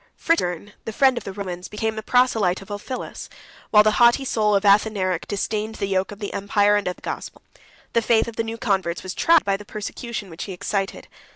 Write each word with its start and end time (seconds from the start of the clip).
Fritigern, 0.17 0.73
the 0.85 0.91
friend 0.93 1.15
of 1.15 1.25
the 1.25 1.31
Romans, 1.31 1.67
became 1.67 1.95
the 1.95 2.01
proselyte 2.01 2.59
of 2.63 2.71
Ulphilas; 2.71 3.29
while 3.69 3.83
the 3.83 3.91
haughty 4.01 4.25
soul 4.25 4.55
of 4.55 4.65
Athanaric 4.65 5.27
disdained 5.27 5.75
the 5.75 5.85
yoke 5.85 6.11
of 6.11 6.17
the 6.17 6.33
empire 6.33 6.75
and 6.75 6.87
of 6.87 6.95
the 6.95 7.03
gospel. 7.03 7.43
The 7.93 8.01
faith 8.01 8.27
of 8.27 8.35
the 8.35 8.43
new 8.43 8.57
converts 8.57 9.03
was 9.03 9.13
tried 9.13 9.45
by 9.45 9.57
the 9.57 9.63
persecution 9.63 10.31
which 10.31 10.45
he 10.45 10.53
excited. 10.53 11.07